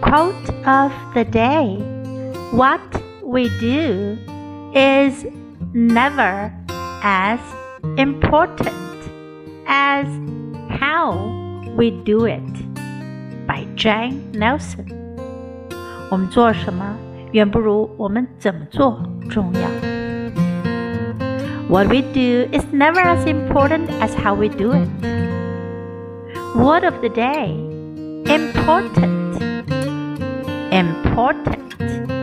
[0.00, 1.76] Quote of the day
[2.52, 2.80] What
[3.22, 4.18] we do
[4.74, 5.26] is
[5.72, 6.52] never
[7.02, 7.40] as
[7.96, 8.68] important
[9.66, 10.06] as
[10.68, 11.18] how
[11.76, 12.42] we do it
[13.46, 14.86] by Jane Nelson
[16.10, 16.96] 我们做什么
[17.32, 19.94] 远不如我们怎么做重要
[21.68, 24.88] What we do is never as important as how we do it.
[26.54, 27.56] Word of the day
[28.26, 29.47] important.
[30.71, 32.18] Important.